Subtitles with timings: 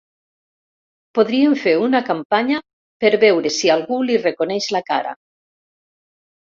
[1.19, 2.63] Podríem fer una campanya
[3.05, 5.19] per veure si algú li reconeix la cara.